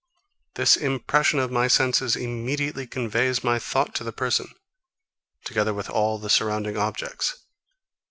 This 0.55 0.77
impression 0.77 1.37
of 1.37 1.51
my 1.51 1.67
senses 1.67 2.15
immediately 2.15 2.87
conveys 2.87 3.43
my 3.43 3.59
thought 3.59 3.93
to 3.93 4.03
the 4.03 4.11
person, 4.11 4.47
together 5.45 5.75
with 5.75 5.91
all 5.91 6.17
the 6.17 6.27
surrounding 6.27 6.75
objects. 6.75 7.35